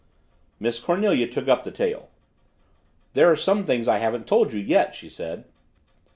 Miss 0.59 0.79
Cornelia 0.79 1.27
took 1.27 1.47
up 1.47 1.61
the 1.61 1.69
tale. 1.69 2.09
"There 3.13 3.29
are 3.31 3.35
some 3.35 3.65
things 3.67 3.87
I 3.87 3.99
haven't 3.99 4.25
told 4.25 4.51
you 4.51 4.59
yet," 4.59 4.95
she 4.95 5.09
said. 5.09 5.43